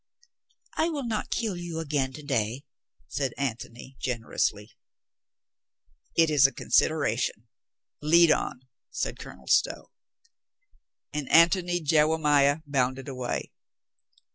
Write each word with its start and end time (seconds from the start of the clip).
"I 0.77 0.89
will 0.89 1.03
not 1.05 1.29
kill 1.29 1.55
you 1.55 1.77
again 1.77 2.11
to 2.13 2.23
day," 2.23 2.65
said 3.07 3.35
Antony 3.37 3.97
generously. 3.99 4.71
"It 6.17 6.31
is 6.31 6.47
a 6.47 6.51
consideration. 6.51 7.47
Lead 8.01 8.31
on!" 8.31 8.61
said 8.89 9.19
Colonel 9.19 9.45
Stow. 9.45 9.91
And 11.13 11.29
Antony 11.31 11.81
Jewemiah 11.83 12.63
bounded 12.65 13.07
away. 13.07 13.51